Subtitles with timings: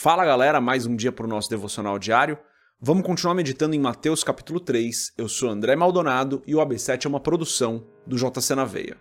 [0.00, 2.38] Fala galera, mais um dia para o nosso devocional diário.
[2.80, 5.14] Vamos continuar meditando em Mateus capítulo 3.
[5.18, 8.96] Eu sou André Maldonado e o AB7 é uma produção do JC na Veia.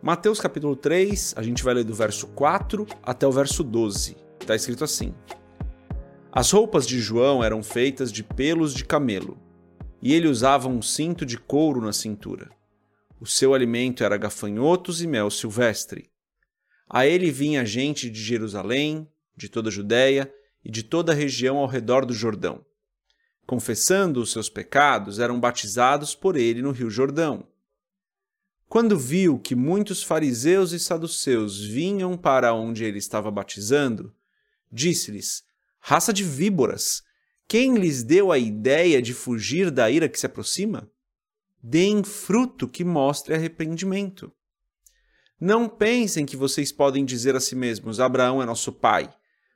[0.00, 4.16] Mateus capítulo 3, a gente vai ler do verso 4 até o verso 12.
[4.40, 5.12] Está escrito assim:
[6.30, 9.38] As roupas de João eram feitas de pelos de camelo,
[10.00, 12.56] e ele usava um cinto de couro na cintura.
[13.20, 16.10] O seu alimento era gafanhotos e mel silvestre.
[16.88, 20.32] A ele vinha gente de Jerusalém, de toda a Judéia
[20.64, 22.64] e de toda a região ao redor do Jordão.
[23.44, 27.46] Confessando os seus pecados, eram batizados por ele no Rio Jordão.
[28.68, 34.14] Quando viu que muitos fariseus e saduceus vinham para onde ele estava batizando,
[34.70, 35.42] disse-lhes:
[35.80, 37.02] Raça de víboras,
[37.48, 40.88] quem lhes deu a ideia de fugir da ira que se aproxima?
[41.62, 44.32] Deem fruto que mostre arrependimento.
[45.40, 49.08] Não pensem que vocês podem dizer a si mesmos: Abraão é nosso pai,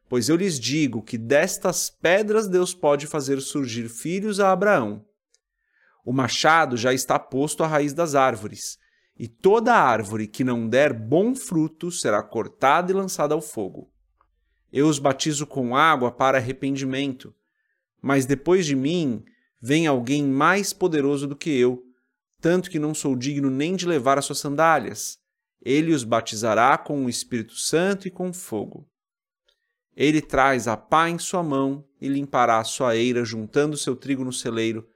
[0.09, 5.05] pois eu lhes digo que destas pedras Deus pode fazer surgir filhos a Abraão.
[6.05, 8.79] O machado já está posto à raiz das árvores,
[9.17, 13.91] e toda árvore que não der bom fruto será cortada e lançada ao fogo.
[14.73, 17.35] Eu os batizo com água para arrependimento,
[18.01, 19.23] mas depois de mim
[19.61, 21.92] vem alguém mais poderoso do que eu
[22.43, 25.17] tanto que não sou digno nem de levar as suas sandálias.
[25.65, 28.85] Ele os batizará com o Espírito Santo e com fogo.
[29.95, 34.25] Ele traz a pá em sua mão e limpará a sua eira, juntando seu trigo
[34.25, 34.89] no celeiro,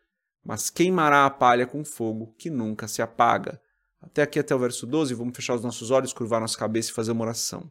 [0.45, 3.61] mas queimará a palha com fogo, que nunca se apaga.
[4.01, 6.95] Até aqui, até o verso 12, vamos fechar os nossos olhos, curvar nossa cabeça e
[6.95, 7.71] fazer uma oração.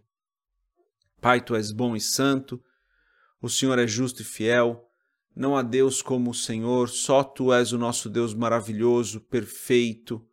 [1.20, 2.64] Pai, tu és bom e santo,
[3.42, 4.85] o Senhor é justo e fiel,
[5.36, 10.26] não há Deus como o Senhor, só tu és o nosso Deus maravilhoso, perfeito.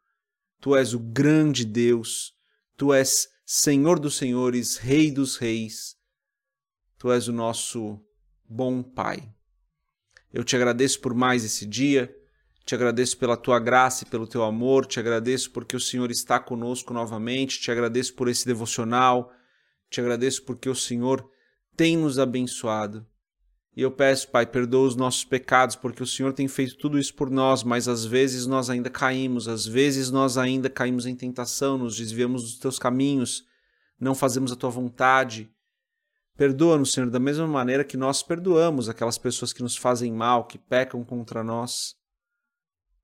[0.61, 2.33] Tu és o grande Deus,
[2.77, 5.97] tu és Senhor dos senhores, Rei dos reis.
[6.99, 8.01] Tu és o nosso
[8.49, 9.29] bom Pai.
[10.33, 12.15] Eu te agradeço por mais esse dia,
[12.65, 16.39] te agradeço pela tua graça e pelo teu amor, te agradeço porque o Senhor está
[16.39, 19.33] conosco novamente, te agradeço por esse devocional,
[19.91, 21.29] te agradeço porque o Senhor
[21.77, 23.05] tem nos abençoado.
[23.75, 27.15] E eu peço, Pai, perdoa os nossos pecados, porque o Senhor tem feito tudo isso
[27.15, 31.79] por nós, mas às vezes nós ainda caímos, às vezes nós ainda caímos em tentação,
[31.79, 33.47] nos desviamos dos teus caminhos,
[33.99, 35.51] não fazemos a tua vontade.
[36.37, 40.59] Perdoa-nos, Senhor, da mesma maneira que nós perdoamos aquelas pessoas que nos fazem mal, que
[40.59, 41.95] pecam contra nós.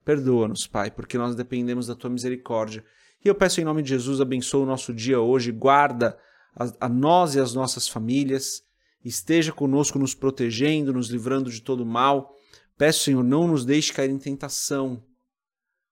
[0.05, 2.85] Perdoa-nos, Pai, porque nós dependemos da tua misericórdia.
[3.25, 6.19] E eu peço em nome de Jesus, abençoa o nosso dia hoje, guarda
[6.55, 8.68] a, a nós e as nossas famílias
[9.05, 12.35] esteja conosco, nos protegendo, nos livrando de todo mal.
[12.77, 15.03] Peço, Senhor, não nos deixe cair em tentação.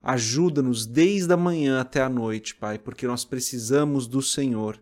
[0.03, 4.81] Ajuda-nos desde a manhã até a noite, Pai, porque nós precisamos do Senhor.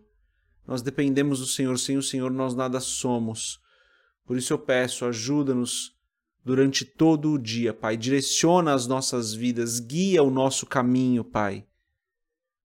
[0.67, 3.59] Nós dependemos do Senhor, sem o Senhor nós nada somos.
[4.25, 5.95] Por isso eu peço, ajuda-nos
[6.43, 7.97] durante todo o dia, Pai.
[7.97, 11.65] Direciona as nossas vidas, guia o nosso caminho, Pai,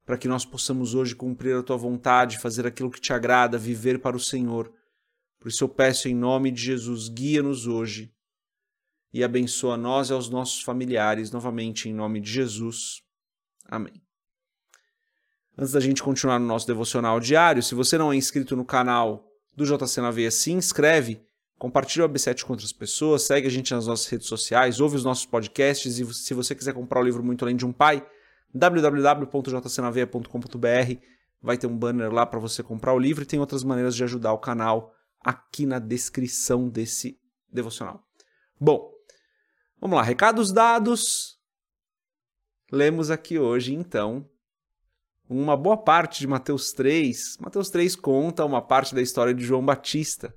[0.05, 4.01] para que nós possamos hoje cumprir a tua vontade, fazer aquilo que te agrada, viver
[4.01, 4.73] para o Senhor.
[5.41, 8.13] Por isso eu peço em nome de Jesus, guia-nos hoje
[9.13, 13.03] e abençoa nós e aos nossos familiares, novamente em nome de Jesus.
[13.67, 14.03] Amém.
[15.57, 19.27] Antes da gente continuar no nosso devocional diário, se você não é inscrito no canal
[19.57, 21.23] do JC na Veia, se inscreve,
[21.59, 25.05] compartilha o AB7 com outras pessoas, segue a gente nas nossas redes sociais, ouve os
[25.05, 28.07] nossos podcasts e se você quiser comprar o livro Muito Além de um Pai,
[28.55, 31.01] www.jcnaveia.com.br
[31.43, 34.05] vai ter um banner lá para você comprar o livro e tem outras maneiras de
[34.05, 37.19] ajudar o canal aqui na descrição desse
[37.53, 38.05] devocional.
[38.59, 38.93] Bom,
[39.81, 41.39] vamos lá, recados dados.
[42.73, 44.29] Lemos aqui hoje, então,
[45.29, 47.37] uma boa parte de Mateus 3.
[47.41, 50.35] Mateus 3 conta uma parte da história de João Batista.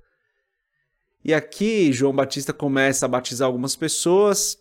[1.24, 4.58] E aqui João Batista começa a batizar algumas pessoas.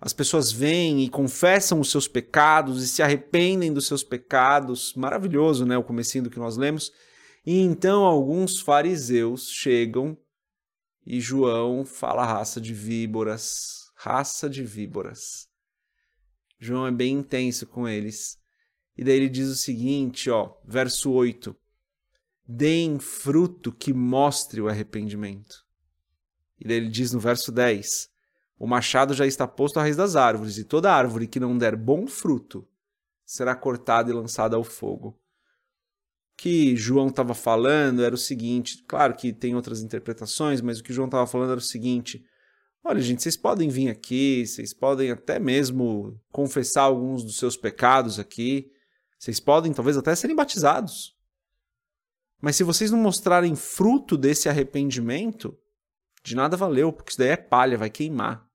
[0.00, 4.92] As pessoas vêm e confessam os seus pecados e se arrependem dos seus pecados.
[4.94, 5.78] Maravilhoso, né?
[5.78, 6.90] O comecinho do que nós lemos.
[7.44, 10.16] E então alguns fariseus chegam
[11.06, 15.48] e João fala raça de víboras, raça de víboras.
[16.58, 18.38] João é bem intenso com eles.
[18.96, 21.56] E daí ele diz o seguinte, ó, verso 8:
[22.46, 25.64] Deem fruto que mostre o arrependimento.
[26.58, 28.10] E daí ele diz no verso 10:
[28.58, 31.74] O machado já está posto à raiz das árvores, e toda árvore que não der
[31.74, 32.68] bom fruto
[33.24, 35.18] será cortada e lançada ao fogo
[36.40, 40.90] que João estava falando era o seguinte: claro que tem outras interpretações, mas o que
[40.90, 42.24] João estava falando era o seguinte.
[42.82, 48.18] Olha, gente, vocês podem vir aqui, vocês podem até mesmo confessar alguns dos seus pecados
[48.18, 48.70] aqui,
[49.18, 51.14] Vocês podem talvez até serem batizados.
[52.40, 55.54] Mas se vocês não mostrarem fruto desse arrependimento,
[56.24, 58.46] de nada valeu, porque isso daí é palha, vai queimar.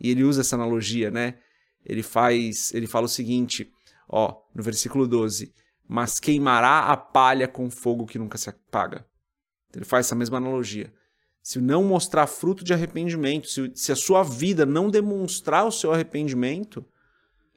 [0.00, 1.38] E ele usa essa analogia, né?
[1.84, 3.70] Ele faz, ele fala o seguinte,
[4.08, 5.52] ó, no versículo 12:
[5.92, 9.06] "Mas queimará a palha com fogo que nunca se apaga".
[9.74, 10.92] Ele faz essa mesma analogia.
[11.42, 15.92] Se não mostrar fruto de arrependimento, se, se a sua vida não demonstrar o seu
[15.92, 16.82] arrependimento,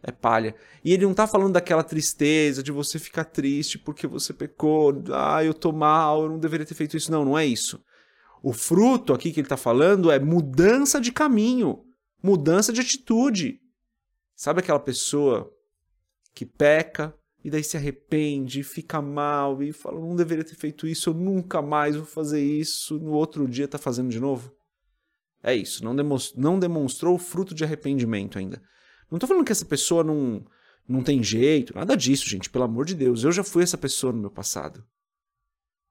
[0.03, 0.53] é palha.
[0.83, 5.43] E ele não está falando daquela tristeza, de você ficar triste porque você pecou, ah,
[5.43, 7.11] eu tô mal, eu não deveria ter feito isso.
[7.11, 7.83] Não, não é isso.
[8.43, 11.83] O fruto aqui que ele está falando é mudança de caminho,
[12.21, 13.59] mudança de atitude.
[14.35, 15.51] Sabe aquela pessoa
[16.33, 17.15] que peca
[17.45, 21.61] e daí se arrepende, fica mal e fala: não deveria ter feito isso, eu nunca
[21.61, 22.97] mais vou fazer isso.
[22.97, 24.51] No outro dia está fazendo de novo?
[25.43, 28.59] É isso, não demonstrou, não demonstrou o fruto de arrependimento ainda.
[29.11, 30.43] Não estou falando que essa pessoa não,
[30.89, 33.23] não tem jeito, nada disso, gente, pelo amor de Deus.
[33.23, 34.83] Eu já fui essa pessoa no meu passado.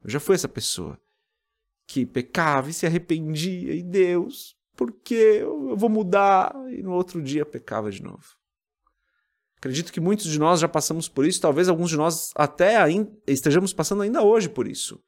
[0.02, 1.00] Eu já fui essa pessoa
[1.86, 6.52] que pecava e se arrependia, e Deus, por que eu vou mudar?
[6.68, 8.26] E no outro dia pecava de novo.
[9.64, 12.84] Acredito que muitos de nós já passamos por isso, talvez alguns de nós até
[13.26, 15.02] estejamos passando ainda hoje por isso.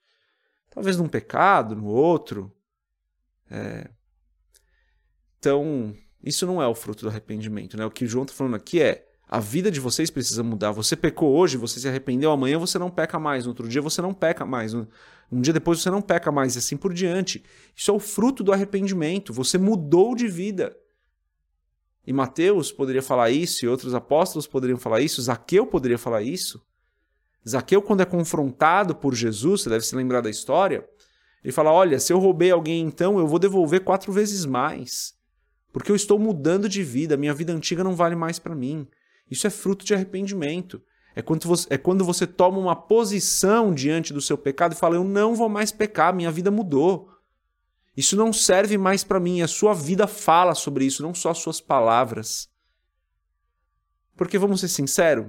[0.71, 2.51] Talvez num pecado, no outro.
[3.51, 3.91] É...
[5.39, 5.95] Então,
[6.25, 7.77] isso não é o fruto do arrependimento.
[7.77, 7.85] Né?
[7.85, 10.71] O que o João está falando aqui é a vida de vocês precisa mudar.
[10.71, 14.01] Você pecou hoje, você se arrependeu, amanhã você não peca mais, no outro dia você
[14.01, 14.87] não peca mais, um
[15.33, 17.45] dia depois você não peca mais, e assim por diante.
[17.77, 19.35] Isso é o fruto do arrependimento.
[19.35, 20.75] Você mudou de vida.
[22.07, 26.63] E Mateus poderia falar isso, e outros apóstolos poderiam falar isso, Zaqueu poderia falar isso.
[27.49, 30.89] Zaqueu, quando é confrontado por Jesus, você deve se lembrar da história,
[31.43, 35.15] ele fala: Olha, se eu roubei alguém, então eu vou devolver quatro vezes mais,
[35.73, 38.87] porque eu estou mudando de vida, minha vida antiga não vale mais para mim.
[39.31, 40.81] Isso é fruto de arrependimento.
[41.15, 44.97] É quando, você, é quando você toma uma posição diante do seu pecado e fala:
[44.97, 47.11] Eu não vou mais pecar, minha vida mudou.
[47.97, 49.41] Isso não serve mais para mim.
[49.41, 52.49] A sua vida fala sobre isso, não só as suas palavras.
[54.17, 55.27] Porque vamos ser sinceros,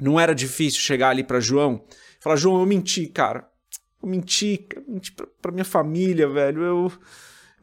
[0.00, 1.84] não era difícil chegar ali para João
[2.18, 3.48] e falar: João, eu menti, cara.
[4.02, 6.62] Eu menti, eu menti pra, minha família, velho.
[6.62, 6.92] Eu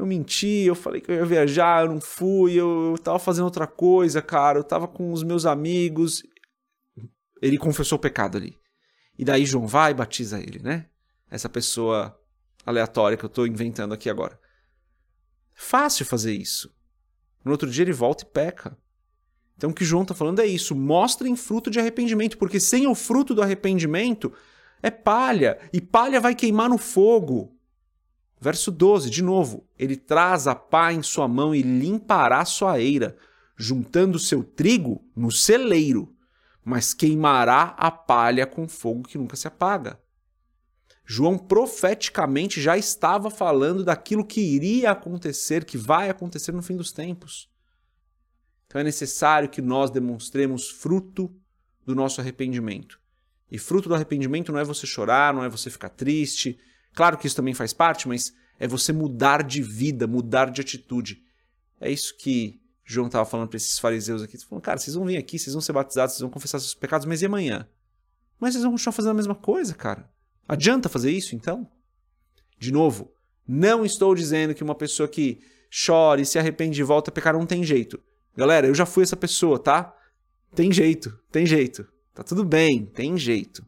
[0.01, 3.45] eu menti, eu falei que eu ia viajar, eu não fui, eu, eu tava fazendo
[3.45, 6.23] outra coisa, cara, eu tava com os meus amigos.
[7.39, 8.57] Ele confessou o pecado ali.
[9.15, 10.87] E daí João vai e batiza ele, né?
[11.29, 12.19] Essa pessoa
[12.65, 14.39] aleatória que eu tô inventando aqui agora.
[15.53, 16.73] Fácil fazer isso.
[17.43, 18.77] No outro dia ele volta e peca.
[19.57, 22.95] Então o que João está falando é isso: mostrem fruto de arrependimento, porque sem o
[22.95, 24.33] fruto do arrependimento
[24.81, 27.55] é palha, e palha vai queimar no fogo.
[28.39, 33.15] Verso 12, de novo, ele traz a pá em sua mão e limpará sua eira,
[33.55, 36.11] juntando seu trigo no celeiro,
[36.65, 40.00] mas queimará a palha com fogo que nunca se apaga.
[41.05, 46.91] João profeticamente já estava falando daquilo que iria acontecer, que vai acontecer no fim dos
[46.91, 47.49] tempos.
[48.67, 51.33] Então é necessário que nós demonstremos fruto
[51.85, 52.99] do nosso arrependimento.
[53.49, 56.57] E fruto do arrependimento não é você chorar, não é você ficar triste,
[56.93, 61.23] Claro que isso também faz parte, mas é você mudar de vida, mudar de atitude.
[61.79, 64.37] É isso que João estava falando para esses fariseus aqui.
[64.45, 67.05] Falando, cara, vocês vão vir aqui, vocês vão ser batizados, vocês vão confessar seus pecados,
[67.05, 67.67] mas e amanhã?
[68.39, 70.09] Mas vocês vão continuar fazendo a mesma coisa, cara.
[70.47, 71.67] Adianta fazer isso, então?
[72.57, 73.11] De novo,
[73.47, 75.39] não estou dizendo que uma pessoa que
[75.85, 77.99] chora e se arrepende e volta a pecar não tem jeito.
[78.35, 79.93] Galera, eu já fui essa pessoa, tá?
[80.55, 81.87] Tem jeito, tem jeito.
[82.13, 83.65] Tá tudo bem, tem jeito.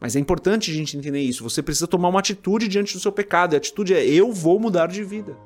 [0.00, 1.42] Mas é importante a gente entender isso.
[1.42, 3.54] Você precisa tomar uma atitude diante do seu pecado.
[3.54, 5.36] E a atitude é: eu vou mudar de vida.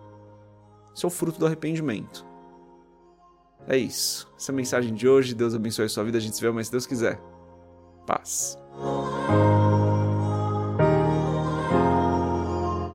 [0.94, 2.26] Isso é o fruto do arrependimento.
[3.68, 4.28] É isso.
[4.36, 5.34] Essa é a mensagem de hoje.
[5.34, 6.18] Deus abençoe a sua vida.
[6.18, 7.20] A gente se vê amanhã se Deus quiser.
[8.06, 8.58] Paz.